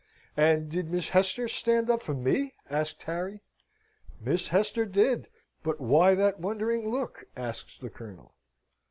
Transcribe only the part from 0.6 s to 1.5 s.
did Miss Hester